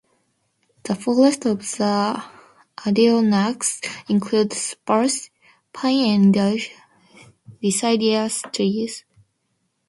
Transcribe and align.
The 0.81 0.95
forests 0.95 1.45
of 1.45 1.59
the 1.59 2.23
Adirondacks 2.87 3.79
include 4.09 4.51
spruce, 4.51 5.29
pine 5.73 6.33
and 6.35 6.61
deciduous 7.61 8.41
trees. 8.51 9.05